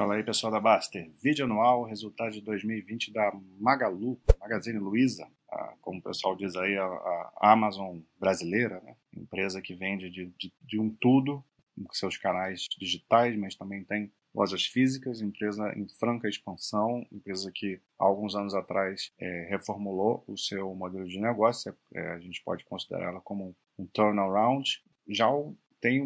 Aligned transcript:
Fala 0.00 0.14
aí, 0.14 0.22
pessoal 0.24 0.50
da 0.50 0.58
Baster. 0.58 1.12
Vídeo 1.22 1.44
anual, 1.44 1.84
resultado 1.84 2.32
de 2.32 2.40
2020 2.40 3.12
da 3.12 3.38
Magalu, 3.58 4.18
Magazine 4.40 4.78
Luiza, 4.78 5.28
a, 5.52 5.74
como 5.82 5.98
o 5.98 6.02
pessoal 6.02 6.34
diz 6.34 6.56
aí, 6.56 6.74
a, 6.78 6.86
a 6.86 7.52
Amazon 7.52 7.98
brasileira, 8.18 8.80
né? 8.80 8.96
empresa 9.14 9.60
que 9.60 9.74
vende 9.74 10.08
de, 10.08 10.32
de, 10.38 10.54
de, 10.62 10.80
um 10.80 10.88
tudo, 10.88 11.44
com 11.76 11.92
seus 11.92 12.16
canais 12.16 12.64
digitais, 12.78 13.36
mas 13.36 13.54
também 13.54 13.84
tem 13.84 14.10
lojas 14.34 14.64
físicas, 14.64 15.20
empresa 15.20 15.70
em 15.76 15.86
franca 15.86 16.30
expansão, 16.30 17.06
empresa 17.12 17.52
que 17.54 17.78
há 17.98 18.04
alguns 18.06 18.34
anos 18.34 18.54
atrás 18.54 19.12
é, 19.18 19.48
reformulou 19.50 20.24
o 20.26 20.34
seu 20.34 20.74
modelo 20.74 21.06
de 21.06 21.20
negócio, 21.20 21.76
é, 21.94 22.12
a 22.12 22.18
gente 22.20 22.42
pode 22.42 22.64
considerá-la 22.64 23.20
como 23.20 23.54
um 23.78 23.84
turnaround. 23.84 24.82
Já 25.06 25.26
tem 25.78 26.00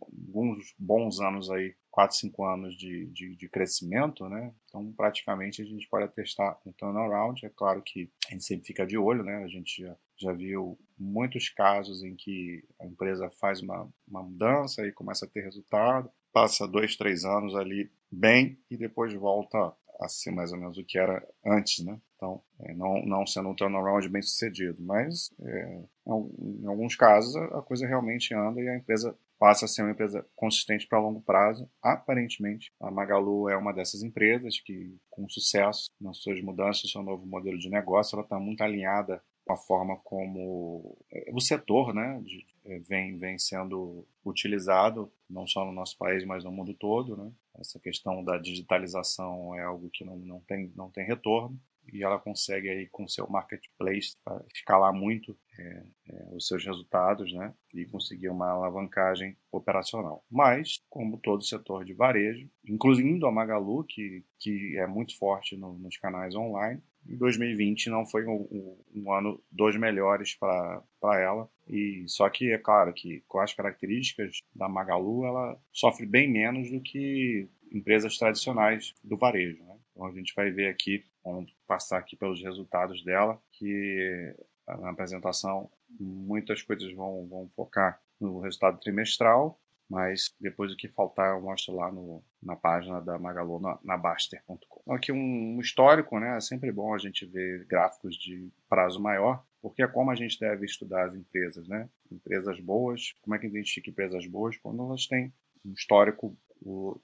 alguns 0.00 0.72
bons 0.78 1.20
anos 1.20 1.50
aí 1.50 1.74
4, 1.90 2.16
5 2.16 2.44
anos 2.44 2.76
de, 2.76 3.06
de, 3.06 3.36
de, 3.36 3.48
crescimento, 3.48 4.28
né? 4.28 4.52
Então, 4.68 4.92
praticamente, 4.92 5.60
a 5.60 5.64
gente 5.64 5.88
pode 5.88 6.04
atestar 6.04 6.58
um 6.64 6.72
turnaround. 6.72 7.44
É 7.44 7.48
claro 7.48 7.82
que 7.82 8.10
a 8.28 8.32
gente 8.32 8.44
sempre 8.44 8.66
fica 8.66 8.86
de 8.86 8.96
olho, 8.96 9.24
né? 9.24 9.42
A 9.44 9.48
gente 9.48 9.82
já, 9.82 9.96
já 10.16 10.32
viu 10.32 10.78
muitos 10.98 11.48
casos 11.48 12.02
em 12.02 12.14
que 12.14 12.62
a 12.80 12.86
empresa 12.86 13.28
faz 13.40 13.60
uma, 13.60 13.88
uma 14.06 14.22
mudança 14.22 14.86
e 14.86 14.92
começa 14.92 15.24
a 15.24 15.28
ter 15.28 15.42
resultado, 15.42 16.10
passa 16.32 16.66
dois, 16.66 16.96
três 16.96 17.24
anos 17.24 17.54
ali 17.56 17.90
bem 18.10 18.58
e 18.70 18.76
depois 18.76 19.12
volta 19.14 19.74
a 20.00 20.08
ser 20.08 20.30
mais 20.30 20.52
ou 20.52 20.58
menos 20.58 20.78
o 20.78 20.84
que 20.84 20.98
era 20.98 21.26
antes, 21.44 21.84
né? 21.84 22.00
Então, 22.16 22.42
é, 22.60 22.74
não, 22.74 23.04
não 23.04 23.26
sendo 23.26 23.48
um 23.48 23.54
turnaround 23.54 24.06
bem 24.08 24.22
sucedido, 24.22 24.82
mas 24.82 25.30
é, 25.42 25.82
em 26.06 26.66
alguns 26.66 26.94
casos 26.94 27.34
a 27.36 27.62
coisa 27.62 27.86
realmente 27.86 28.34
anda 28.34 28.60
e 28.60 28.68
a 28.68 28.76
empresa 28.76 29.16
passa 29.40 29.64
a 29.64 29.68
ser 29.68 29.80
uma 29.80 29.92
empresa 29.92 30.24
consistente 30.36 30.86
para 30.86 31.00
longo 31.00 31.22
prazo. 31.22 31.66
Aparentemente, 31.82 32.70
a 32.78 32.90
Magalu 32.90 33.48
é 33.48 33.56
uma 33.56 33.72
dessas 33.72 34.02
empresas 34.02 34.60
que, 34.60 34.94
com 35.08 35.26
sucesso 35.30 35.88
nas 35.98 36.18
suas 36.18 36.42
mudanças, 36.42 36.90
seu 36.90 37.02
novo 37.02 37.26
modelo 37.26 37.58
de 37.58 37.70
negócio, 37.70 38.14
ela 38.14 38.22
está 38.22 38.38
muito 38.38 38.62
alinhada 38.62 39.22
com 39.46 39.54
a 39.54 39.56
forma 39.56 39.96
como 40.04 40.94
é, 41.10 41.30
o 41.32 41.40
setor 41.40 41.94
né, 41.94 42.22
é, 42.66 42.78
vem, 42.80 43.16
vem 43.16 43.38
sendo 43.38 44.06
utilizado, 44.22 45.10
não 45.28 45.46
só 45.46 45.64
no 45.64 45.72
nosso 45.72 45.96
país, 45.96 46.22
mas 46.26 46.44
no 46.44 46.52
mundo 46.52 46.74
todo. 46.74 47.16
Né? 47.16 47.32
Essa 47.58 47.80
questão 47.80 48.22
da 48.22 48.36
digitalização 48.36 49.54
é 49.54 49.62
algo 49.62 49.88
que 49.90 50.04
não, 50.04 50.16
não, 50.18 50.40
tem, 50.40 50.70
não 50.76 50.90
tem 50.90 51.06
retorno 51.06 51.58
e 51.92 52.02
ela 52.02 52.18
consegue 52.18 52.68
aí 52.68 52.88
com 52.88 53.08
seu 53.08 53.28
marketplace 53.28 54.16
escalar 54.54 54.92
muito 54.92 55.36
é, 55.58 55.82
é, 56.08 56.28
os 56.34 56.46
seus 56.46 56.64
resultados, 56.64 57.32
né, 57.32 57.52
e 57.74 57.84
conseguir 57.84 58.28
uma 58.28 58.50
alavancagem 58.50 59.36
operacional. 59.52 60.24
Mas, 60.30 60.82
como 60.88 61.18
todo 61.18 61.44
setor 61.44 61.84
de 61.84 61.92
varejo, 61.92 62.48
incluindo 62.66 63.26
a 63.26 63.32
Magalu, 63.32 63.84
que, 63.84 64.24
que 64.38 64.76
é 64.78 64.86
muito 64.86 65.16
forte 65.18 65.56
no, 65.56 65.74
nos 65.74 65.96
canais 65.98 66.34
online, 66.34 66.82
em 67.08 67.16
2020 67.16 67.90
não 67.90 68.06
foi 68.06 68.26
um, 68.26 68.46
um, 68.50 68.78
um 68.94 69.12
ano 69.12 69.42
dos 69.50 69.76
melhores 69.76 70.34
para 70.34 71.20
ela. 71.20 71.48
E 71.68 72.04
só 72.06 72.28
que 72.28 72.52
é 72.52 72.58
claro 72.58 72.92
que 72.92 73.22
com 73.26 73.40
as 73.40 73.54
características 73.54 74.42
da 74.54 74.68
Magalu, 74.68 75.24
ela 75.24 75.58
sofre 75.72 76.06
bem 76.06 76.30
menos 76.30 76.70
do 76.70 76.80
que 76.80 77.48
empresas 77.72 78.18
tradicionais 78.18 78.94
do 79.02 79.16
varejo. 79.16 79.62
Né? 79.62 79.76
Então 80.00 80.08
a 80.08 80.12
gente 80.12 80.32
vai 80.34 80.50
ver 80.50 80.68
aqui, 80.68 81.04
vamos 81.22 81.54
passar 81.66 81.98
aqui 81.98 82.16
pelos 82.16 82.42
resultados 82.42 83.04
dela, 83.04 83.38
que 83.52 84.34
na 84.66 84.88
apresentação 84.88 85.70
muitas 85.90 86.62
coisas 86.62 86.90
vão, 86.94 87.26
vão 87.28 87.50
focar 87.54 88.00
no 88.18 88.40
resultado 88.40 88.80
trimestral, 88.80 89.60
mas 89.90 90.34
depois 90.40 90.72
o 90.72 90.76
que 90.76 90.88
faltar 90.88 91.34
eu 91.36 91.42
mostro 91.42 91.74
lá 91.74 91.92
no, 91.92 92.24
na 92.42 92.56
página 92.56 92.98
da 92.98 93.18
Magalu, 93.18 93.60
na, 93.60 93.78
na 93.84 93.98
Baster.com. 93.98 94.80
Então, 94.80 94.94
aqui 94.94 95.12
um, 95.12 95.56
um 95.56 95.60
histórico, 95.60 96.18
né? 96.18 96.34
É 96.34 96.40
sempre 96.40 96.72
bom 96.72 96.94
a 96.94 96.98
gente 96.98 97.26
ver 97.26 97.66
gráficos 97.66 98.16
de 98.16 98.48
prazo 98.70 99.02
maior, 99.02 99.44
porque 99.60 99.82
é 99.82 99.86
como 99.86 100.10
a 100.10 100.14
gente 100.14 100.40
deve 100.40 100.64
estudar 100.64 101.08
as 101.08 101.14
empresas, 101.14 101.68
né? 101.68 101.90
Empresas 102.10 102.58
boas, 102.58 103.12
como 103.20 103.34
é 103.34 103.38
que 103.38 103.46
identifica 103.46 103.90
empresas 103.90 104.26
boas? 104.26 104.56
Quando 104.56 104.82
elas 104.82 105.06
têm 105.06 105.30
um 105.62 105.74
histórico 105.74 106.34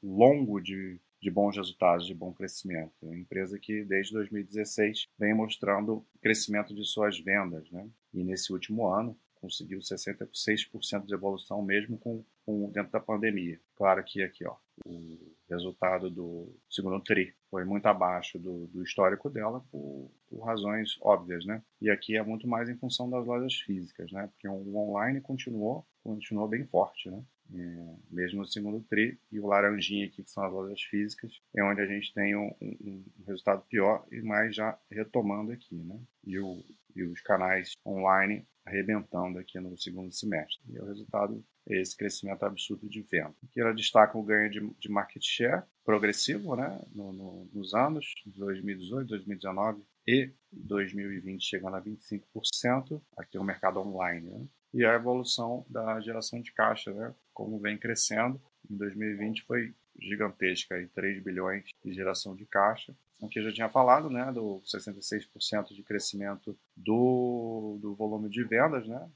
longo 0.03 0.61
de, 0.61 1.01
de 1.21 1.31
bons 1.31 1.57
resultados, 1.57 2.07
de 2.07 2.15
bom 2.15 2.33
crescimento. 2.33 2.93
É 3.03 3.07
uma 3.07 3.17
empresa 3.17 3.59
que 3.59 3.85
desde 3.85 4.13
2016 4.13 5.09
vem 5.19 5.35
mostrando 5.35 6.07
crescimento 6.21 6.75
de 6.75 6.85
suas 6.85 7.19
vendas, 7.19 7.71
né? 7.71 7.89
E 8.13 8.23
nesse 8.23 8.53
último 8.53 8.87
ano 8.87 9.19
conseguiu 9.41 9.79
66% 9.79 11.07
de 11.07 11.15
evolução 11.15 11.63
mesmo 11.63 11.99
com, 11.99 12.25
com, 12.45 12.71
dentro 12.71 12.91
da 12.91 13.01
pandemia. 13.01 13.61
Claro 13.77 14.03
que 14.03 14.23
aqui, 14.23 14.47
ó, 14.47 14.57
o 14.85 15.19
resultado 15.49 16.11
do 16.11 16.53
segundo 16.69 17.01
tri 17.01 17.35
foi 17.51 17.65
muito 17.65 17.87
abaixo 17.87 18.39
do, 18.39 18.67
do 18.67 18.83
histórico 18.83 19.31
dela 19.31 19.65
por, 19.71 20.11
por, 20.29 20.45
razões 20.45 20.99
óbvias, 21.01 21.45
né? 21.47 21.63
E 21.81 21.91
aqui 21.91 22.17
é 22.17 22.23
muito 22.23 22.49
mais 22.49 22.69
em 22.69 22.77
função 22.77 23.09
das 23.09 23.25
lojas 23.25 23.55
físicas, 23.55 24.11
né? 24.11 24.27
Porque 24.29 24.49
o 24.49 24.77
online 24.77 25.21
continuou, 25.21 25.87
continuou 26.03 26.49
bem 26.49 26.67
forte, 26.67 27.11
né? 27.11 27.23
É, 27.55 27.95
mesmo 28.11 28.41
no 28.41 28.47
segundo 28.47 28.81
tri, 28.89 29.19
e 29.31 29.39
o 29.39 29.47
laranjinha 29.47 30.07
aqui, 30.07 30.23
que 30.23 30.31
são 30.31 30.45
as 30.45 30.53
lojas 30.53 30.83
físicas, 30.83 31.41
é 31.55 31.63
onde 31.63 31.81
a 31.81 31.87
gente 31.87 32.13
tem 32.13 32.37
um, 32.37 32.53
um, 32.61 33.05
um 33.21 33.25
resultado 33.27 33.63
pior, 33.69 34.05
e 34.11 34.21
mais 34.21 34.55
já 34.55 34.79
retomando 34.91 35.53
aqui, 35.53 35.77
né? 35.77 35.99
E, 36.25 36.39
o, 36.39 36.65
e 36.97 37.05
os 37.05 37.21
canais 37.21 37.73
online 37.87 38.47
arrebentando 38.65 39.39
aqui 39.39 39.61
no 39.61 39.79
segundo 39.79 40.13
semestre. 40.13 40.61
E 40.69 40.79
o 40.79 40.87
resultado 40.87 41.45
é 41.69 41.81
esse 41.81 41.97
crescimento 41.97 42.45
absurdo 42.45 42.89
de 42.89 43.01
venda. 43.03 43.35
Aqui 43.45 43.61
ela 43.61 43.73
destaca 43.73 44.19
o 44.19 44.23
ganho 44.23 44.51
de, 44.51 44.61
de 44.79 44.91
market 44.91 45.23
share 45.23 45.63
progressivo 45.85 46.57
né, 46.57 46.81
no, 46.93 47.13
no, 47.13 47.51
nos 47.53 47.75
anos 47.75 48.07
2018, 48.27 49.09
2019 49.09 49.83
e 50.07 50.33
2020, 50.53 51.45
chegando 51.45 51.77
a 51.77 51.83
25%. 51.83 53.01
Aqui 53.17 53.37
é 53.37 53.41
o 53.41 53.45
mercado 53.45 53.79
online. 53.81 54.29
Né? 54.29 54.47
E 54.75 54.85
a 54.85 54.95
evolução 54.95 55.65
da 55.69 56.01
geração 56.01 56.41
de 56.41 56.53
caixa, 56.53 56.93
né, 56.93 57.15
como 57.33 57.59
vem 57.61 57.79
crescendo. 57.79 58.41
Em 58.69 58.77
2020 58.77 59.45
foi 59.45 59.75
gigantesca, 60.01 60.81
em 60.81 60.89
3 60.89 61.23
bilhões 61.23 61.65
de 61.85 61.93
geração 61.93 62.35
de 62.35 62.47
caixa. 62.47 62.95
Aqui 63.23 63.39
eu 63.39 63.45
já 63.45 63.53
tinha 63.53 63.69
falado, 63.69 64.11
né, 64.11 64.31
do 64.33 64.61
66% 64.65 65.75
de 65.75 65.83
crescimento 65.83 66.57
do, 66.77 67.79
do 67.81 67.95
volume 67.95 68.29
de 68.29 68.45
vendas, 68.45 68.87
né, 68.87 69.09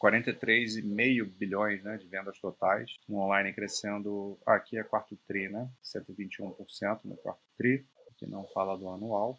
43,5 0.00 1.24
bilhões 1.24 1.82
né, 1.82 1.96
de 1.96 2.06
vendas 2.06 2.38
totais, 2.38 2.96
no 3.08 3.18
online 3.18 3.52
crescendo, 3.52 4.38
aqui 4.46 4.78
é 4.78 4.82
quarto 4.82 5.16
tri, 5.26 5.48
né, 5.48 5.68
121% 5.82 7.00
no 7.04 7.16
quarto 7.16 7.42
tri, 7.56 7.86
que 8.16 8.26
não 8.26 8.46
fala 8.48 8.76
do 8.76 8.88
anual. 8.88 9.38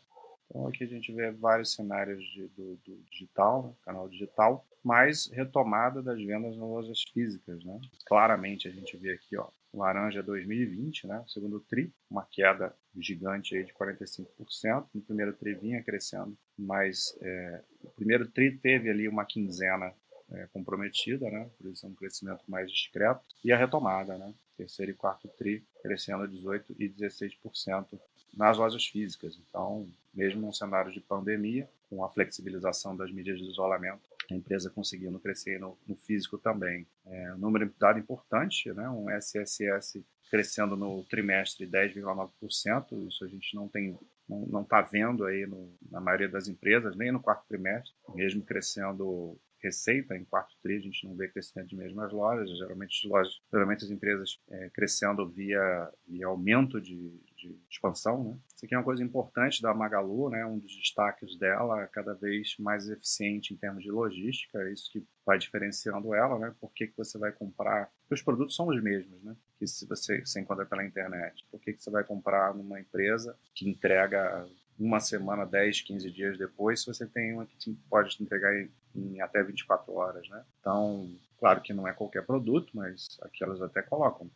Então 0.50 0.68
aqui 0.68 0.84
a 0.84 0.88
gente 0.88 1.12
vê 1.12 1.31
vários 1.31 1.74
cenários 1.74 2.24
de, 2.34 2.47
do, 2.50 2.75
do, 2.85 3.03
digital, 3.12 3.63
né, 3.63 3.74
canal 3.84 4.08
digital, 4.08 4.66
mais 4.84 5.28
retomada 5.28 6.02
das 6.02 6.18
vendas 6.18 6.56
nas 6.56 6.69
lojas 6.69 7.03
físicas, 7.13 7.63
né. 7.63 7.80
Claramente 8.06 8.68
a 8.68 8.72
gente 8.72 8.96
vê 8.97 9.12
aqui, 9.13 9.38
ó, 9.38 9.50
laranja 9.74 10.24
2020, 10.24 11.08
né, 11.08 11.24
segundo 11.28 11.59
tri, 11.59 11.94
uma 12.09 12.25
queda 12.25 12.74
gigante 12.97 13.56
aí 13.56 13.66
de 13.66 13.74
45%. 13.74 14.88
No 14.94 15.02
primeiro 15.02 15.34
tri 15.34 15.53
vinha 15.53 15.84
crescendo, 15.84 16.38
mas 16.58 17.18
é, 17.22 17.64
o 17.84 17.90
primeiro 17.90 18.28
tri 18.28 18.58
teve 18.58 18.90
ali 18.90 19.08
uma 19.08 19.25
quinzena 19.25 19.94
é, 20.31 20.47
comprometida, 20.47 21.29
né, 21.29 21.50
por 21.58 21.69
isso 21.69 21.85
é 21.85 21.90
um 21.90 21.96
crescimento 21.96 22.44
mais 22.47 22.72
discreto. 22.72 23.22
E 23.44 23.52
a 23.52 23.58
retomada, 23.58 24.18
né, 24.18 24.34
terceiro 24.56 24.91
e 24.91 24.96
quarto 24.96 25.28
tri 25.38 25.66
crescendo 25.84 26.28
18% 26.28 26.64
e 26.79 26.90
16% 26.90 28.00
nas 28.37 28.57
lojas 28.57 28.85
físicas. 28.85 29.39
Então, 29.49 29.87
mesmo 30.13 30.41
num 30.41 30.53
cenário 30.53 30.91
de 30.91 31.01
pandemia, 31.01 31.67
com 31.89 32.03
a 32.03 32.09
flexibilização 32.09 32.95
das 32.95 33.11
medidas 33.11 33.41
de 33.41 33.49
isolamento, 33.49 34.09
a 34.29 34.33
empresa 34.35 34.69
conseguindo 34.69 35.19
crescer 35.19 35.59
no, 35.59 35.77
no 35.87 35.95
físico 35.95 36.37
também. 36.37 36.85
É, 37.05 37.33
um 37.33 37.37
número 37.37 37.73
dado 37.79 37.97
importante, 37.97 38.71
né? 38.73 38.89
um 38.89 39.09
SSS 39.09 40.05
crescendo 40.29 40.75
no 40.75 41.03
trimestre 41.05 41.66
10,9%, 41.66 43.07
isso 43.07 43.23
a 43.23 43.28
gente 43.28 43.55
não 43.55 43.67
tem 43.67 43.97
não 44.29 44.61
está 44.61 44.81
vendo 44.81 45.23
aí 45.23 45.45
no, 45.45 45.73
na 45.90 46.01
maioria 46.01 46.28
das 46.28 46.49
empresas, 46.49 46.97
nem 46.97 47.13
no 47.13 47.22
quarto 47.22 47.47
trimestre, 47.47 47.93
mesmo 48.13 48.43
crescendo 48.43 49.40
receita 49.61 50.16
em 50.16 50.23
quarto 50.23 50.55
tri, 50.61 50.75
a 50.75 50.81
gente 50.81 51.05
não 51.07 51.16
vê 51.16 51.28
crescimento 51.28 51.69
de 51.69 51.75
mesmas 51.75 52.11
lojas, 52.11 52.49
geralmente 52.57 53.05
as 53.05 53.09
lojas, 53.09 53.41
geralmente 53.51 53.85
as 53.85 53.91
empresas 53.91 54.40
é, 54.49 54.69
crescendo 54.69 55.28
via, 55.28 55.91
via 56.07 56.28
aumento 56.28 56.79
de, 56.79 57.09
de 57.37 57.55
expansão, 57.69 58.23
né? 58.23 58.37
Isso 58.53 58.66
aqui 58.66 58.73
é 58.73 58.78
uma 58.78 58.84
coisa 58.84 59.03
importante 59.03 59.61
da 59.61 59.73
Magalu, 59.73 60.29
né? 60.29 60.45
Um 60.45 60.57
dos 60.57 60.75
destaques 60.75 61.37
dela 61.37 61.84
é 61.84 61.87
cada 61.87 62.13
vez 62.13 62.55
mais 62.59 62.89
eficiente 62.89 63.53
em 63.53 63.57
termos 63.57 63.84
de 63.84 63.91
logística, 63.91 64.59
é 64.59 64.73
isso 64.73 64.91
que 64.91 65.05
vai 65.25 65.37
diferenciando 65.37 66.13
ela, 66.13 66.39
né? 66.39 66.55
Por 66.59 66.72
que, 66.73 66.87
que 66.87 66.97
você 66.97 67.17
vai 67.17 67.31
comprar? 67.31 67.91
Porque 68.01 68.16
os 68.16 68.22
produtos 68.22 68.55
são 68.55 68.67
os 68.67 68.81
mesmos, 68.81 69.22
né? 69.23 69.35
Que 69.59 69.67
se 69.67 69.87
você 69.87 70.25
se 70.25 70.39
encontra 70.39 70.66
pela 70.66 70.85
internet. 70.85 71.45
Por 71.51 71.59
que, 71.61 71.73
que 71.73 71.84
você 71.84 71.91
vai 71.91 72.03
comprar 72.03 72.53
numa 72.53 72.79
empresa 72.79 73.37
que 73.53 73.69
entrega 73.69 74.47
uma 74.79 75.00
semana, 75.00 75.46
10, 75.46 75.82
15 75.82 76.12
dias 76.12 76.38
depois, 76.38 76.82
se 76.82 76.88
você 76.88 77.06
tem 77.06 77.34
uma 77.34 77.46
que 77.46 77.74
pode 77.90 78.16
te 78.16 78.24
entregar 78.24 78.56
em, 78.56 78.70
em 78.96 79.22
até 79.22 79.44
24 79.44 79.91
horas, 79.94 80.28
né? 80.29 80.44
Então, 80.59 81.09
claro 81.40 81.62
que 81.62 81.74
não 81.74 81.88
é 81.88 81.94
qualquer 81.94 82.26
produto, 82.26 82.72
mas 82.74 83.18
aqui 83.22 83.44
elas 83.44 83.62
até 83.62 83.82
colocam 83.82 84.29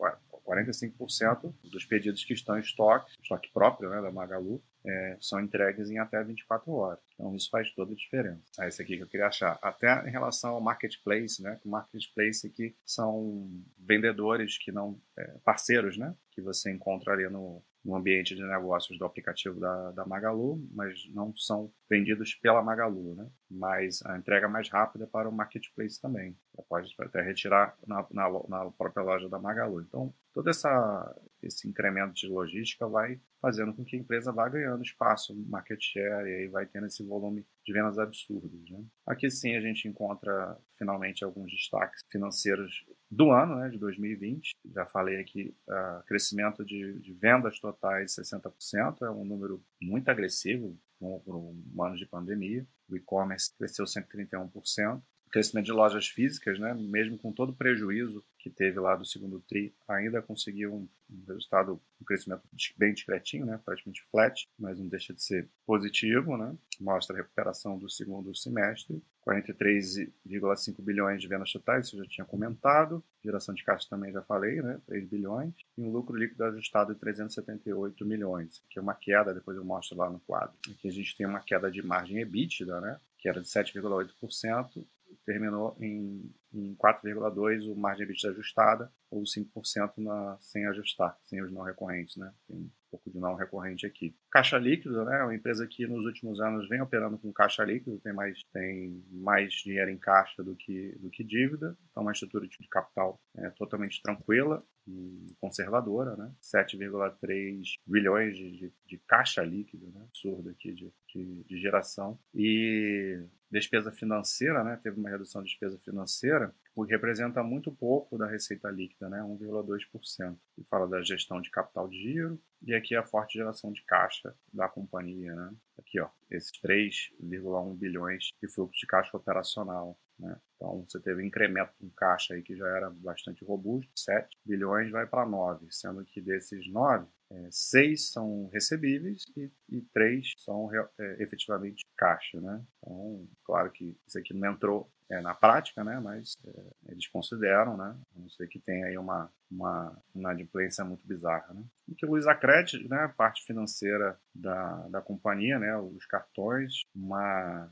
45% 0.45 1.53
dos 1.63 1.85
pedidos 1.85 2.23
que 2.23 2.33
estão 2.33 2.57
em 2.57 2.61
estoque, 2.61 3.11
estoque 3.21 3.49
próprio 3.53 3.89
né, 3.89 4.01
da 4.01 4.11
Magalu, 4.11 4.61
é, 4.83 5.17
são 5.21 5.39
entregues 5.39 5.89
em 5.89 5.99
até 5.99 6.23
24 6.23 6.71
horas. 6.71 6.99
Então 7.13 7.35
isso 7.35 7.49
faz 7.49 7.71
toda 7.73 7.93
a 7.93 7.95
diferença. 7.95 8.41
É 8.59 8.67
esse 8.67 8.81
aqui 8.81 8.97
que 8.97 9.03
eu 9.03 9.07
queria 9.07 9.27
achar. 9.27 9.59
Até 9.61 10.07
em 10.07 10.11
relação 10.11 10.55
ao 10.55 10.61
marketplace, 10.61 11.41
né? 11.41 11.59
O 11.63 11.69
marketplace 11.69 12.47
aqui 12.47 12.75
são 12.83 13.47
vendedores 13.77 14.57
que 14.57 14.71
não 14.71 14.99
é, 15.17 15.23
parceiros, 15.43 15.97
né? 15.97 16.15
Que 16.31 16.41
você 16.41 16.71
encontra 16.71 17.13
ali 17.13 17.29
no, 17.29 17.61
no 17.83 17.95
ambiente 17.95 18.35
de 18.35 18.43
negócios 18.43 18.97
do 18.97 19.05
aplicativo 19.05 19.59
da, 19.59 19.91
da 19.91 20.05
Magalu, 20.05 20.63
mas 20.71 21.07
não 21.13 21.35
são 21.35 21.71
vendidos 21.89 22.35
pela 22.35 22.61
Magalu, 22.61 23.15
né? 23.15 23.29
Mas 23.49 24.05
a 24.05 24.17
entrega 24.17 24.47
mais 24.47 24.69
rápida 24.69 25.05
é 25.05 25.07
para 25.07 25.27
o 25.27 25.31
marketplace 25.31 25.99
também. 25.99 26.37
Você 26.55 26.65
pode 26.69 26.95
até 26.99 27.21
retirar 27.21 27.75
na, 27.85 28.05
na, 28.11 28.29
na 28.47 28.71
própria 28.71 29.03
loja 29.03 29.27
da 29.27 29.39
Magalu. 29.39 29.81
Então, 29.81 30.13
todo 30.33 30.49
essa, 30.49 31.15
esse 31.41 31.67
incremento 31.67 32.13
de 32.13 32.27
logística 32.27 32.87
vai 32.87 33.19
fazendo 33.41 33.73
com 33.73 33.83
que 33.83 33.95
a 33.95 33.99
empresa 33.99 34.31
vá 34.31 34.47
ganhando 34.47 34.83
espaço, 34.83 35.35
market 35.47 35.81
share, 35.81 36.29
e 36.29 36.35
aí 36.35 36.47
vai 36.47 36.67
tendo 36.67 36.85
esse 36.85 37.03
volume 37.03 37.45
de 37.65 37.73
vendas 37.73 37.97
absurdos. 37.97 38.69
Né? 38.69 38.83
Aqui 39.07 39.29
sim 39.29 39.55
a 39.55 39.61
gente 39.61 39.87
encontra 39.87 40.55
finalmente 40.77 41.23
alguns 41.23 41.51
destaques 41.51 42.03
financeiros 42.11 42.85
do 43.11 43.31
ano, 43.31 43.57
né, 43.57 43.69
de 43.69 43.77
2020. 43.77 44.51
Já 44.73 44.85
falei 44.85 45.19
aqui, 45.19 45.53
uh, 45.67 46.01
crescimento 46.05 46.63
de, 46.63 46.97
de 46.99 47.13
vendas 47.13 47.59
totais 47.59 48.15
60%, 48.15 49.01
é 49.01 49.09
um 49.11 49.25
número 49.25 49.61
muito 49.81 50.09
agressivo 50.09 50.79
por 50.97 51.35
um 51.35 51.83
ano 51.83 51.97
de 51.97 52.05
pandemia. 52.05 52.65
O 52.87 52.95
e-commerce 52.95 53.53
cresceu 53.57 53.85
131% 53.85 55.01
crescimento 55.31 55.65
de 55.65 55.71
lojas 55.71 56.07
físicas, 56.07 56.59
né, 56.59 56.73
mesmo 56.73 57.17
com 57.17 57.31
todo 57.31 57.49
o 57.49 57.55
prejuízo 57.55 58.23
que 58.37 58.49
teve 58.49 58.79
lá 58.79 58.95
do 58.95 59.05
segundo 59.05 59.39
TRI, 59.39 59.73
ainda 59.87 60.21
conseguiu 60.21 60.73
um, 60.73 60.87
resultado, 61.27 61.79
um 62.01 62.05
crescimento 62.05 62.41
bem 62.75 62.93
discretinho, 62.93 63.45
né, 63.45 63.59
praticamente 63.63 64.03
flat, 64.11 64.47
mas 64.59 64.77
não 64.77 64.87
deixa 64.87 65.13
de 65.13 65.23
ser 65.23 65.47
positivo, 65.65 66.35
né, 66.35 66.53
mostra 66.79 67.15
a 67.15 67.19
recuperação 67.19 67.77
do 67.77 67.89
segundo 67.89 68.35
semestre, 68.35 69.01
43,5 69.25 70.81
bilhões 70.81 71.21
de 71.21 71.27
vendas 71.27 71.51
totais, 71.51 71.85
isso 71.85 71.95
eu 71.95 72.03
já 72.03 72.09
tinha 72.09 72.25
comentado, 72.25 73.03
geração 73.23 73.53
de 73.53 73.63
caixa 73.63 73.87
também 73.87 74.11
já 74.11 74.21
falei, 74.23 74.61
né, 74.61 74.81
3 74.87 75.07
bilhões, 75.07 75.53
e 75.77 75.81
um 75.81 75.91
lucro 75.91 76.17
líquido 76.17 76.43
ajustado 76.45 76.93
de 76.93 76.99
378 76.99 78.05
milhões, 78.05 78.63
que 78.69 78.79
é 78.79 78.81
uma 78.81 78.95
queda, 78.95 79.33
depois 79.33 79.55
eu 79.55 79.63
mostro 79.63 79.95
lá 79.95 80.09
no 80.09 80.19
quadro. 80.19 80.57
Aqui 80.69 80.87
a 80.87 80.91
gente 80.91 81.15
tem 81.15 81.27
uma 81.27 81.39
queda 81.39 81.71
de 81.71 81.85
margem 81.85 82.19
EBITDA, 82.19 82.81
né, 82.81 82.99
que 83.19 83.29
era 83.29 83.39
de 83.39 83.47
7,8%, 83.47 84.83
terminou 85.25 85.75
em, 85.79 86.33
em 86.53 86.75
4,2% 86.75 87.71
o 87.71 87.75
margem 87.75 88.05
EBITDA 88.05 88.31
ajustada, 88.31 88.91
ou 89.09 89.23
5% 89.23 89.93
na, 89.97 90.37
sem 90.39 90.65
ajustar, 90.67 91.17
sem 91.23 91.41
os 91.41 91.51
não 91.51 91.63
recorrentes, 91.63 92.15
né? 92.15 92.33
Tem 92.47 92.57
um 92.57 92.69
pouco 92.89 93.09
de 93.09 93.19
não 93.19 93.35
recorrente 93.35 93.85
aqui. 93.85 94.15
Caixa 94.29 94.57
líquido, 94.57 95.03
né? 95.05 95.19
É 95.19 95.23
uma 95.23 95.35
empresa 95.35 95.67
que 95.67 95.85
nos 95.85 96.05
últimos 96.05 96.39
anos 96.39 96.67
vem 96.67 96.81
operando 96.81 97.17
com 97.17 97.31
caixa 97.31 97.63
líquido, 97.63 97.99
tem 97.99 98.13
mais, 98.13 98.41
tem 98.53 99.03
mais 99.11 99.53
dinheiro 99.53 99.91
em 99.91 99.97
caixa 99.97 100.43
do 100.43 100.55
que, 100.55 100.97
do 100.99 101.09
que 101.09 101.23
dívida, 101.23 101.77
então 101.91 102.03
uma 102.03 102.11
estrutura 102.11 102.47
de 102.47 102.67
capital 102.69 103.19
é, 103.37 103.49
totalmente 103.51 104.01
tranquila 104.01 104.63
e 104.87 105.27
conservadora, 105.39 106.15
né? 106.15 106.31
7,3 106.41 107.75
bilhões 107.85 108.35
de, 108.35 108.51
de, 108.51 108.73
de, 108.85 108.97
caixa 109.07 109.43
líquido, 109.43 109.91
né? 109.91 110.01
Absurdo 110.07 110.49
aqui 110.49 110.73
de, 110.73 110.91
de, 111.13 111.43
de 111.43 111.59
geração. 111.59 112.19
E 112.33 113.23
despesa 113.51 113.91
financeira, 113.91 114.63
né? 114.63 114.79
Teve 114.81 114.99
uma 114.99 115.09
redução 115.09 115.41
de 115.43 115.49
despesa 115.49 115.77
financeira, 115.79 116.53
o 116.75 116.85
que 116.85 116.93
representa 116.93 117.43
muito 117.43 117.71
pouco 117.71 118.17
da 118.17 118.27
receita 118.27 118.69
líquida, 118.69 119.09
né? 119.09 119.21
1,2%. 119.21 120.37
E 120.57 120.63
fala 120.63 120.87
da 120.87 121.01
gestão 121.01 121.41
de 121.41 121.51
capital 121.51 121.87
de 121.87 121.97
giro 122.01 122.41
e 122.61 122.73
aqui 122.73 122.95
a 122.95 123.03
forte 123.03 123.37
geração 123.37 123.71
de 123.71 123.83
caixa 123.83 124.33
da 124.53 124.69
companhia, 124.69 125.35
né? 125.35 125.53
Aqui, 125.77 125.99
ó, 125.99 126.09
esses 126.29 126.51
3,1 126.61 127.75
bilhões 127.75 128.29
de 128.41 128.47
fluxo 128.47 128.79
de 128.79 128.87
caixa 128.87 129.15
operacional. 129.17 129.97
Né? 130.17 130.37
Então, 130.55 130.85
você 130.87 130.99
teve 130.99 131.21
um 131.21 131.25
incremento 131.25 131.73
em 131.81 131.89
caixa 131.89 132.35
aí 132.35 132.43
que 132.43 132.55
já 132.55 132.67
era 132.67 132.89
bastante 132.91 133.43
robusto, 133.43 133.91
7 133.95 134.37
bilhões 134.45 134.91
vai 134.91 135.07
para 135.07 135.27
9, 135.27 135.65
sendo 135.71 136.05
que 136.05 136.21
desses 136.21 136.71
9, 136.71 137.07
é, 137.31 137.47
6 137.49 138.11
são 138.11 138.49
recebíveis 138.51 139.23
e, 139.37 139.49
e 139.69 139.81
3 139.93 140.33
são 140.37 140.69
é, 140.73 141.23
efetivamente 141.23 141.85
caixa. 141.97 142.39
Né? 142.41 142.61
Então, 142.77 143.27
claro 143.45 143.71
que 143.71 143.97
isso 144.05 144.19
aqui 144.19 144.33
não 144.33 144.51
entrou 144.51 144.91
é, 145.09 145.21
na 145.21 145.33
prática, 145.33 145.83
né? 145.83 145.99
mas 145.99 146.35
é, 146.45 146.91
eles 146.91 147.07
consideram, 147.07 147.77
né? 147.77 147.97
a 148.15 148.19
não 148.19 148.29
ser 148.29 148.47
que 148.47 148.59
tenha 148.59 148.87
aí 148.87 148.97
uma, 148.97 149.31
uma 149.49 149.97
inadimplência 150.13 150.83
muito 150.83 151.07
bizarra. 151.07 151.53
Né? 151.53 151.63
E 151.87 151.95
que 151.95 152.05
o 152.05 152.09
Luizacred, 152.09 152.87
né? 152.89 153.13
parte 153.15 153.45
financeira 153.45 154.19
da, 154.35 154.87
da 154.89 155.01
companhia, 155.01 155.57
né? 155.57 155.77
os 155.77 156.05
cartões, 156.05 156.83
uma 156.93 157.71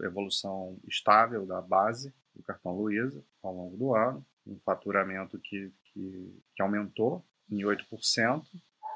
evolução 0.00 0.78
estável 0.86 1.44
da 1.46 1.60
base 1.60 2.14
do 2.34 2.42
cartão 2.44 2.72
Luiza 2.72 3.24
ao 3.42 3.52
longo 3.52 3.76
do 3.76 3.94
ano, 3.94 4.24
um 4.46 4.58
faturamento 4.60 5.38
que, 5.40 5.72
que, 5.92 6.42
que 6.54 6.62
aumentou 6.62 7.24
em 7.50 7.58
8%, 7.58 8.42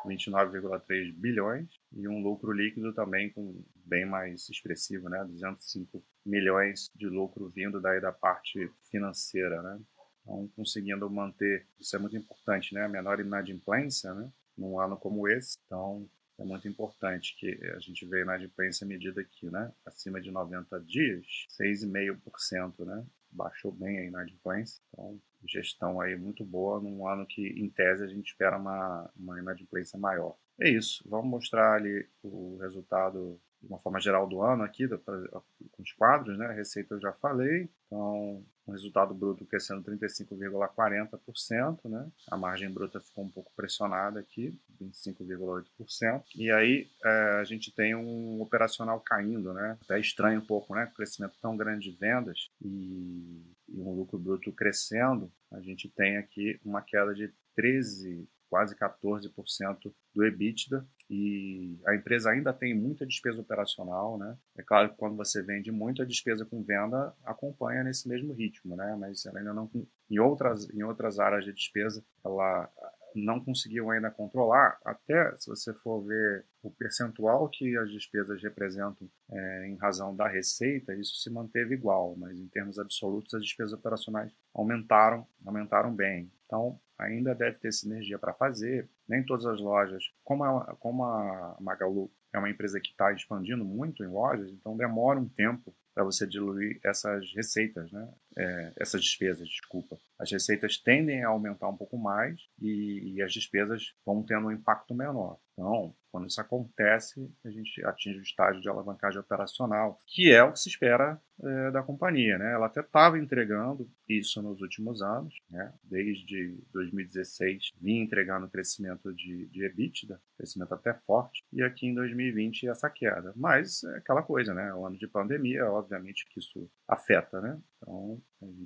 29,3 0.04 1.12
bilhões, 1.14 1.69
e 1.93 2.08
um 2.08 2.22
lucro 2.22 2.52
líquido 2.52 2.93
também 2.93 3.31
com 3.31 3.62
bem 3.84 4.04
mais 4.04 4.49
expressivo, 4.49 5.08
né? 5.08 5.25
205 5.25 6.02
milhões 6.25 6.90
de 6.94 7.06
lucro 7.06 7.49
vindo 7.49 7.81
daí 7.81 8.00
da 8.00 8.12
parte 8.12 8.70
financeira, 8.90 9.62
né? 9.62 9.81
Então, 10.22 10.49
conseguindo 10.54 11.08
manter, 11.10 11.66
isso 11.81 11.96
é 11.96 11.99
muito 11.99 12.16
importante, 12.16 12.75
né? 12.75 12.84
A 12.84 12.88
menor 12.88 13.20
inadimplência, 13.20 14.14
né? 14.14 14.31
Num 14.56 14.78
ano 14.78 14.96
como 14.96 15.28
esse. 15.28 15.56
Então, 15.66 16.08
é 16.38 16.44
muito 16.44 16.66
importante 16.69 17.37
que 17.38 17.58
a 17.75 17.78
gente 17.78 18.06
veja 18.06 18.25
inadimplência 18.25 18.87
medida 18.87 19.20
aqui, 19.20 19.50
né? 19.50 19.72
Acima 19.84 20.20
de 20.20 20.31
90 20.31 20.81
dias, 20.81 21.26
6,5%, 21.60 22.84
né? 22.84 23.05
Baixou 23.32 23.73
bem 23.73 23.99
a 23.99 24.05
inadimplência. 24.05 24.82
Então, 24.93 25.20
gestão 25.46 26.00
aí 26.00 26.17
muito 26.17 26.44
boa 26.44 26.81
num 26.81 27.06
ano 27.08 27.26
que, 27.26 27.46
em 27.49 27.69
tese, 27.69 28.05
a 28.05 28.06
gente 28.06 28.29
espera 28.29 28.58
uma, 28.58 29.11
uma 29.17 29.38
inadimplência 29.40 29.99
maior. 29.99 30.37
É 30.61 30.69
isso. 30.69 31.02
Vamos 31.08 31.31
mostrar 31.31 31.75
ali 31.75 32.08
o 32.23 32.58
resultado 32.58 33.40
de 33.62 33.69
uma 33.69 33.79
forma 33.79 34.00
geral 34.00 34.26
do 34.26 34.43
ano 34.43 34.64
aqui, 34.64 34.88
com 34.88 35.82
os 35.82 35.93
quadros, 35.93 36.37
né? 36.37 36.47
A 36.47 36.53
receita 36.53 36.94
eu 36.94 37.00
já 37.00 37.12
falei. 37.12 37.69
Então, 37.87 38.44
um 38.67 38.73
resultado 38.73 39.14
bruto 39.14 39.44
crescendo 39.44 39.85
35,40%, 39.85 41.88
né? 41.88 42.11
A 42.31 42.37
margem 42.37 42.70
bruta 42.70 43.00
ficou 43.00 43.25
um 43.25 43.29
pouco 43.29 43.53
pressionada 43.55 44.20
aqui, 44.20 44.58
25,8%. 44.81 46.25
E 46.34 46.51
aí 46.51 46.89
é, 47.05 47.39
a 47.41 47.44
gente 47.44 47.72
tem 47.72 47.94
um 47.94 48.41
operacional 48.41 49.01
caindo, 49.01 49.53
né? 49.53 49.79
Até 49.84 50.01
estranho 50.01 50.41
um 50.41 50.44
pouco, 50.44 50.75
né? 50.75 50.91
Crescimento 50.96 51.36
tão 51.41 51.56
grande 51.56 51.91
de 51.91 51.96
vendas 51.96 52.51
e, 52.60 53.43
e 53.69 53.81
um 53.81 53.94
lucro 53.94 54.19
bruto 54.19 54.51
crescendo, 54.53 55.31
a 55.51 55.60
gente 55.60 55.89
tem 55.89 56.17
aqui 56.17 56.58
uma 56.65 56.82
queda 56.82 57.15
de 57.15 57.32
13 57.55 58.29
quase 58.48 58.77
14% 58.77 59.93
do 60.15 60.27
EBITDA 60.27 60.86
e 61.14 61.78
a 61.86 61.94
empresa 61.94 62.31
ainda 62.31 62.54
tem 62.54 62.74
muita 62.74 63.06
despesa 63.06 63.38
operacional, 63.38 64.16
né? 64.16 64.34
É 64.56 64.62
claro 64.62 64.88
que 64.88 64.96
quando 64.96 65.14
você 65.14 65.42
vende 65.42 65.70
muito, 65.70 66.00
a 66.00 66.06
despesa 66.06 66.46
com 66.46 66.62
venda 66.62 67.14
acompanha 67.22 67.84
nesse 67.84 68.08
mesmo 68.08 68.32
ritmo, 68.32 68.74
né? 68.74 68.96
Mas 68.98 69.26
ela 69.26 69.38
ainda 69.38 69.52
não 69.52 69.70
em 70.10 70.19
outras 70.19 70.70
em 70.70 70.82
outras 70.82 71.19
áreas 71.19 71.44
de 71.44 71.52
despesa, 71.52 72.02
ela 72.24 72.66
não 73.14 73.42
conseguiu 73.42 73.90
ainda 73.90 74.10
controlar, 74.10 74.78
até 74.84 75.34
se 75.36 75.48
você 75.48 75.72
for 75.74 76.02
ver 76.02 76.44
o 76.62 76.70
percentual 76.70 77.48
que 77.48 77.76
as 77.76 77.90
despesas 77.90 78.42
representam 78.42 79.08
é, 79.31 79.69
em 79.69 79.76
razão 79.76 80.14
da 80.14 80.28
receita, 80.28 80.94
isso 80.94 81.16
se 81.16 81.31
manteve 81.31 81.74
igual, 81.74 82.14
mas 82.16 82.38
em 82.38 82.48
termos 82.48 82.78
absolutos 82.78 83.34
as 83.34 83.42
despesas 83.42 83.72
operacionais 83.72 84.32
aumentaram, 84.54 85.26
aumentaram 85.44 85.94
bem. 85.94 86.31
Então, 86.46 86.78
ainda 86.98 87.34
deve 87.34 87.58
ter 87.58 87.72
sinergia 87.72 88.19
para 88.19 88.32
fazer. 88.34 88.88
Nem 89.08 89.24
todas 89.24 89.46
as 89.46 89.60
lojas, 89.60 90.04
como 90.22 90.44
a, 90.44 90.76
como 90.76 91.04
a 91.04 91.56
Magalu 91.60 92.10
é 92.32 92.38
uma 92.38 92.50
empresa 92.50 92.81
que 92.81 92.90
está 92.90 93.12
expandindo 93.12 93.64
muito 93.64 94.02
em 94.02 94.08
lojas, 94.08 94.50
então 94.50 94.76
demora 94.76 95.19
um 95.19 95.28
tempo 95.28 95.74
para 95.94 96.04
você 96.04 96.26
diluir 96.26 96.81
essas 96.82 97.32
receitas, 97.34 97.90
né? 97.92 98.08
É, 98.36 98.72
essas 98.77 99.03
despesas, 99.03 99.48
desculpa. 99.48 99.98
As 100.19 100.31
receitas 100.31 100.79
tendem 100.79 101.22
a 101.22 101.29
aumentar 101.29 101.69
um 101.69 101.77
pouco 101.77 101.98
mais 101.98 102.41
e, 102.60 103.15
e 103.15 103.22
as 103.22 103.32
despesas 103.32 103.94
vão 104.06 104.22
tendo 104.22 104.46
um 104.46 104.53
impacto 104.53 104.94
menor. 104.94 105.39
Então, 105.53 105.94
quando 106.10 106.27
isso 106.27 106.41
acontece, 106.41 107.31
a 107.44 107.51
gente 107.51 107.84
atinge 107.84 108.19
o 108.19 108.22
estágio 108.22 108.60
de 108.60 108.69
alavancagem 108.69 109.20
operacional, 109.20 109.98
que 110.06 110.32
é 110.32 110.43
o 110.43 110.53
que 110.53 110.60
se 110.60 110.69
espera 110.69 111.20
é, 111.43 111.70
da 111.70 111.82
companhia. 111.82 112.39
Né? 112.39 112.53
Ela 112.53 112.67
até 112.67 112.81
estava 112.81 113.19
entregando 113.19 113.91
isso 114.08 114.43
nos 114.43 114.60
últimos 114.60 115.03
anos, 115.03 115.34
né? 115.51 115.72
desde 115.82 116.58
2016 116.72 117.72
vinha 117.81 118.03
entregando 118.03 118.48
crescimento 118.48 119.12
de, 119.15 119.46
de 119.48 119.65
EBITDA, 119.65 120.20
crescimento 120.36 120.74
até 120.74 120.94
forte, 121.06 121.43
e 121.53 121.62
aqui 121.62 121.86
em 121.86 121.94
2020 121.94 122.69
essa 122.69 122.91
queda. 122.91 123.32
Mas 123.36 123.82
é 123.84 123.96
aquela 123.96 124.22
coisa, 124.22 124.55
né? 124.55 124.72
o 124.74 124.86
ano 124.86 124.98
de 124.98 125.08
pandemia, 125.08 125.70
obviamente 125.70 126.27
que 126.31 126.41
isso 126.41 126.70
afeta, 126.86 127.41
né? 127.41 127.58
Então, 127.79 128.21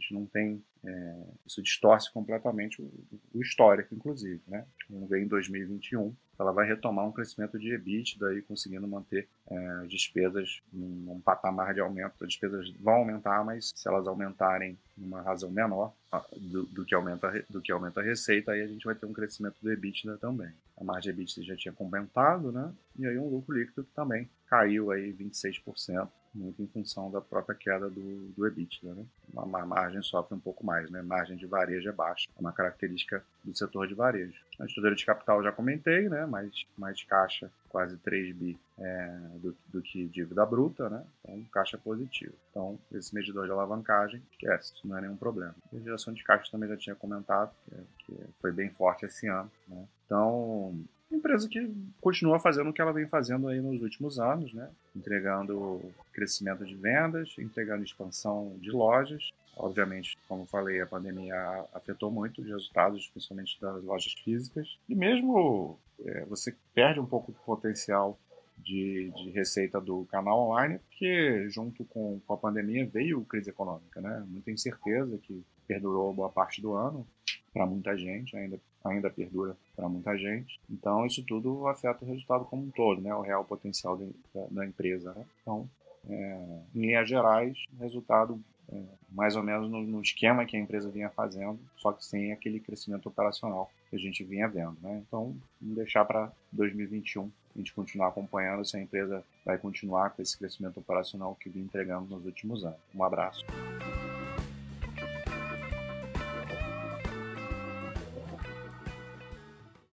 gente 0.07 0.15
não 0.15 0.27
tem. 0.27 0.63
É, 0.85 1.23
isso 1.45 1.61
distorce 1.63 2.13
completamente 2.13 2.81
o, 2.81 2.91
o 3.35 3.43
histórico, 3.43 3.95
inclusive. 3.95 4.41
Né? 4.47 4.65
Vamos 4.89 5.09
ver 5.09 5.23
em 5.23 5.27
2021 5.27 6.15
ela 6.39 6.53
vai 6.53 6.67
retomar 6.67 7.07
um 7.07 7.13
crescimento 7.13 7.59
de 7.59 7.73
EBITDA 7.73 8.35
e 8.35 8.43
conseguindo 8.43 8.87
manter 8.87 9.29
é, 9.49 9.87
despesas 9.87 10.61
num, 10.73 10.87
num, 10.87 11.21
patamar 11.21 11.73
de 11.73 11.81
aumento. 11.81 12.23
As 12.23 12.29
despesas 12.29 12.71
vão 12.79 12.95
aumentar, 12.95 13.45
mas 13.45 13.73
se 13.75 13.89
elas 13.89 14.07
aumentarem 14.07 14.79
numa 14.97 15.23
razão 15.23 15.51
menor 15.51 15.95
do, 16.37 16.65
do, 16.67 16.85
que 16.85 16.95
aumenta, 16.95 17.45
do 17.49 17.61
que 17.61 17.73
aumenta 17.73 18.01
a 18.01 18.03
receita, 18.03 18.53
aí 18.53 18.63
a 18.63 18.67
gente 18.67 18.85
vai 18.85 18.95
ter 18.95 19.07
um 19.07 19.13
crescimento 19.13 19.57
do 19.63 19.73
EBITDA 19.73 20.17
também. 20.19 20.53
A 20.77 20.85
margem 20.85 21.13
EBITDA 21.13 21.43
já 21.43 21.57
tinha 21.57 21.73
comentado, 21.73 22.53
né? 22.53 22.73
E 22.99 23.07
aí 23.07 23.19
um 23.19 23.29
lucro 23.29 23.57
líquido 23.57 23.85
que 23.85 23.95
também 23.95 24.29
caiu 24.47 24.91
aí 24.91 25.13
26%, 25.13 26.09
muito 26.37 26.63
em 26.63 26.67
função 26.67 27.11
da 27.11 27.21
própria 27.21 27.55
queda 27.55 27.89
do, 27.89 28.29
do 28.37 28.47
EBITDA, 28.47 28.95
né? 28.95 29.05
A 29.37 29.67
margem 29.67 30.03
sofre 30.03 30.35
um 30.35 30.41
pouco 30.41 30.65
mais, 30.65 30.91
né? 30.91 31.03
Margem 31.03 31.37
de 31.37 31.47
varejo 31.47 31.89
é 31.89 31.93
baixa, 31.93 32.29
é 32.37 32.41
uma 32.41 32.53
característica 32.53 33.25
do 33.43 33.57
setor 33.57 33.89
de 33.89 33.95
varejo. 33.95 34.41
A 34.61 34.65
estrutura 34.65 34.95
de 34.95 35.05
capital 35.05 35.43
já 35.43 35.51
comentei, 35.51 36.09
né? 36.09 36.27
Mais, 36.27 36.65
mais 36.77 37.03
caixa, 37.03 37.51
quase 37.69 37.97
3 37.99 38.35
bi 38.35 38.59
é, 38.79 39.19
do, 39.37 39.57
do, 39.69 39.83
que 39.83 40.07
dívida 40.09 40.45
bruta, 40.45 40.89
né? 40.89 41.05
Então, 41.25 41.43
caixa 41.53 41.79
positivo. 41.79 42.35
Então, 42.51 42.79
esse 42.93 43.15
medidor 43.15 43.47
de 43.47 43.53
alavancagem, 43.53 44.23
esquece, 44.33 44.75
isso 44.75 44.87
não 44.87 44.97
é 44.97 45.01
nenhum 45.01 45.17
problema. 45.17 45.55
A 45.75 45.79
geração 45.79 46.13
de 46.13 46.23
caixa 46.23 46.51
também 46.51 46.69
já 46.69 46.77
tinha 46.77 46.95
comentado, 46.95 47.51
que, 47.99 48.13
que 48.13 48.25
foi 48.41 48.53
bem 48.53 48.71
forte 48.71 49.07
esse 49.07 49.27
ano, 49.27 49.51
né? 49.69 49.85
Então, 50.07 50.79
empresa 51.17 51.49
que 51.49 51.75
continua 52.01 52.39
fazendo 52.39 52.71
o 52.71 52.73
que 52.73 52.81
ela 52.81 52.93
vem 52.93 53.07
fazendo 53.07 53.49
aí 53.49 53.61
nos 53.61 53.83
últimos 53.83 54.19
anos, 54.19 54.53
né? 54.53 54.69
Entregando 54.95 55.83
crescimento 56.13 56.65
de 56.65 56.75
vendas, 56.75 57.35
entregando 57.39 57.85
expansão 57.85 58.57
de 58.61 58.71
lojas. 58.71 59.31
Obviamente, 59.57 60.17
como 60.29 60.47
falei, 60.47 60.81
a 60.81 60.87
pandemia 60.87 61.65
afetou 61.73 62.11
muito 62.11 62.43
os 62.43 62.47
resultados, 62.47 63.09
principalmente 63.09 63.59
das 63.61 63.83
lojas 63.83 64.13
físicas. 64.13 64.79
E 64.89 64.95
mesmo 64.95 65.79
é, 66.05 66.25
você 66.27 66.55
perde 66.75 67.01
um 67.01 67.07
pouco 67.07 67.33
do 67.33 67.39
potencial 67.39 68.19
de, 68.59 69.11
de, 69.17 69.31
receita 69.31 69.81
do 69.81 70.07
canal 70.07 70.49
online, 70.49 70.79
porque 70.79 71.49
junto 71.51 71.85
com, 71.85 72.21
com 72.27 72.33
a 72.33 72.37
pandemia 72.37 72.87
veio 72.87 73.25
crise 73.25 73.51
econômica, 73.51 74.01
né? 74.01 74.25
Muita 74.29 74.51
incerteza 74.51 75.19
que 75.19 75.45
perdurou 75.67 76.13
boa 76.13 76.31
parte 76.31 76.61
do 76.63 76.75
ano 76.75 77.07
para 77.53 77.67
muita 77.67 77.97
gente, 77.97 78.37
ainda, 78.37 78.61
ainda 78.87 79.11
perdura 79.11 79.57
para 79.75 79.89
muita 79.89 80.17
gente. 80.17 80.59
Então, 80.71 81.05
isso 81.07 81.23
tudo 81.25 81.67
afeta 81.67 82.05
o 82.05 82.09
resultado 82.09 82.45
como 82.45 82.63
um 82.63 82.71
todo, 82.71 83.01
né? 83.01 83.15
o 83.15 83.21
real 83.21 83.45
potencial 83.45 83.97
de, 83.97 84.07
da, 84.35 84.47
da, 84.51 84.67
empresa. 84.67 85.13
Né? 85.15 85.25
Então, 85.43 85.69
é, 86.09 86.61
em 86.75 86.81
linhas 86.81 87.09
gerais, 87.09 87.65
resultado 87.79 88.41
é, 88.73 88.83
mais 89.11 89.37
ou 89.37 89.43
menos 89.43 89.71
no, 89.71 89.83
no, 89.83 90.01
esquema 90.01 90.45
que 90.45 90.57
a 90.57 90.61
empresa 90.61 90.91
vinha 90.91 91.11
fazendo, 91.11 91.59
só 91.77 91.93
que 91.93 92.05
sem 92.05 92.33
aquele 92.33 92.59
crescimento 92.59 93.09
operacional 93.09 93.71
que 93.89 93.97
a 93.97 93.99
gente 93.99 94.25
vinha 94.25 94.49
vendo. 94.49 94.77
Né? 94.83 95.03
Então, 95.07 95.37
vamos 95.61 95.77
deixar 95.77 96.05
para 96.05 96.33
2021 96.53 97.31
a 97.55 97.59
gente 97.59 97.73
continuar 97.73 98.09
acompanhando 98.09 98.65
se 98.65 98.77
a 98.77 98.81
empresa 98.81 99.25
vai 99.45 99.57
continuar 99.57 100.11
com 100.11 100.21
esse 100.21 100.37
crescimento 100.37 100.79
operacional 100.79 101.35
que 101.41 101.49
vinha 101.49 101.65
entregando 101.65 102.15
nos 102.15 102.25
últimos 102.25 102.65
anos. 102.65 102.79
Um 102.95 103.03
abraço. 103.03 103.45